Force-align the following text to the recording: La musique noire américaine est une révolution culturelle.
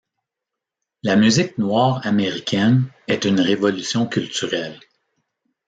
La 1.03 1.15
musique 1.15 1.59
noire 1.59 2.01
américaine 2.07 2.85
est 3.07 3.23
une 3.25 3.39
révolution 3.39 4.07
culturelle. 4.07 4.79